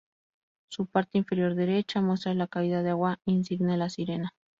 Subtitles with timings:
[0.67, 4.33] Su parte inferior derecha muestra la caída de agua insigne La Sirena.